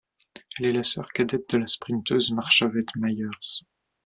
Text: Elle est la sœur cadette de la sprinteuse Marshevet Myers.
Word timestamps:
Elle 0.57 0.65
est 0.65 0.71
la 0.73 0.81
sœur 0.81 1.11
cadette 1.11 1.47
de 1.51 1.59
la 1.59 1.67
sprinteuse 1.67 2.31
Marshevet 2.31 2.85
Myers. 2.95 3.61